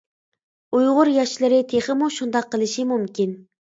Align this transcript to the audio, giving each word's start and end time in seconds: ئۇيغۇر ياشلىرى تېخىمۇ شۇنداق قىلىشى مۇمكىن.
ئۇيغۇر 0.77 1.13
ياشلىرى 1.17 1.61
تېخىمۇ 1.77 2.11
شۇنداق 2.19 2.53
قىلىشى 2.53 2.91
مۇمكىن. 2.95 3.43